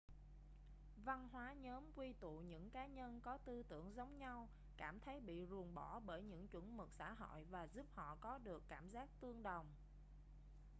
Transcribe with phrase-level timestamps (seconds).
[1.05, 5.19] văn hóa nhóm quy tụ những cá nhân có tư tưởng giống nhau cảm thấy
[5.19, 8.89] bị ruồng bỏ bởi những chuẩn mực xã hội và giúp họ có được cảm
[8.89, 9.65] giác tương đồng